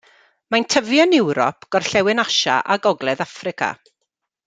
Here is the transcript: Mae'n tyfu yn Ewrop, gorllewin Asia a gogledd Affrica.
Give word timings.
Mae'n 0.55 0.63
tyfu 0.75 0.95
yn 1.03 1.13
Ewrop, 1.17 1.67
gorllewin 1.77 2.25
Asia 2.27 2.57
a 2.77 2.79
gogledd 2.89 3.23
Affrica. 3.29 3.73